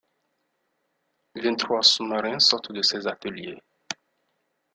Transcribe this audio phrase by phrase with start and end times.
[1.35, 3.61] Vingt-trois sous marins sortent de ses ateliers.